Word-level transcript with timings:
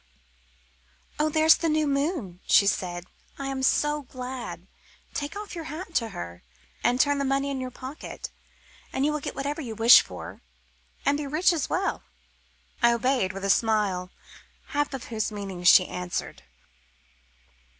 "Oh, 1.19 1.29
there's 1.29 1.57
the 1.57 1.69
new 1.69 1.85
moon," 1.85 2.39
she 2.47 2.65
said. 2.65 3.05
"I 3.37 3.45
am 3.49 3.61
so 3.61 4.01
glad. 4.01 4.65
Take 5.13 5.35
your 5.53 5.65
hat 5.65 5.89
off 5.89 5.93
to 5.97 6.09
her 6.09 6.41
and 6.83 6.99
turn 6.99 7.19
the 7.19 7.23
money 7.23 7.51
in 7.51 7.61
your 7.61 7.69
pocket, 7.69 8.31
and 8.91 9.05
you 9.05 9.11
will 9.11 9.19
get 9.19 9.35
whatever 9.35 9.61
you 9.61 9.75
wish 9.75 10.01
for, 10.01 10.41
and 11.05 11.19
be 11.19 11.27
rich 11.27 11.53
as 11.53 11.69
well." 11.69 12.01
I 12.81 12.93
obeyed 12.93 13.31
with 13.31 13.45
a 13.45 13.49
smile, 13.51 14.09
half 14.69 14.91
of 14.95 15.03
whose 15.13 15.31
meaning 15.31 15.63
she 15.65 15.85
answered. 15.87 16.41